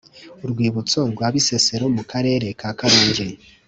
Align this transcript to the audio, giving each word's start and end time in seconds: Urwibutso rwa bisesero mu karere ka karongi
Urwibutso 0.43 0.99
rwa 1.13 1.27
bisesero 1.33 1.85
mu 1.95 2.03
karere 2.11 2.47
ka 2.59 2.69
karongi 2.77 3.27